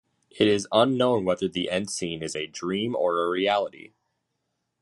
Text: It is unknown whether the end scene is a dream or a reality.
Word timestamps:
It 0.31 0.47
is 0.47 0.67
unknown 0.71 1.25
whether 1.25 1.47
the 1.47 1.69
end 1.69 1.91
scene 1.91 2.23
is 2.23 2.35
a 2.35 2.47
dream 2.47 2.95
or 2.95 3.19
a 3.21 3.29
reality. 3.29 3.93